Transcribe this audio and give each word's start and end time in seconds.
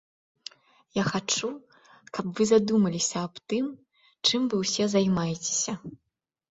Я 0.99 1.03
хачу, 1.09 1.49
каб 2.19 2.25
вы 2.39 2.43
задумаліся 2.53 3.17
аб 3.27 3.35
тым, 3.55 3.65
чым 4.25 4.41
вы 4.55 4.65
ўсе 4.65 4.93
займаецеся. 4.97 5.73